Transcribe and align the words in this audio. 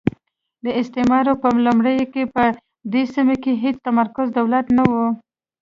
د 0.65 0.67
استعمار 0.81 1.25
په 1.41 1.47
لومړیو 1.65 2.05
کې 2.13 2.23
په 2.35 2.43
دې 2.93 3.03
سیمه 3.13 3.35
کې 3.43 3.53
هېڅ 3.63 3.77
متمرکز 3.85 4.27
دولت 4.39 4.65
نه 4.77 4.83
وو. 4.91 5.05